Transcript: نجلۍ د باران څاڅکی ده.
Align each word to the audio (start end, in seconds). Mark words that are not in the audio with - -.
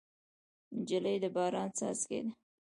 نجلۍ 0.77 1.15
د 1.23 1.25
باران 1.35 1.69
څاڅکی 1.77 2.19
ده. 2.25 2.31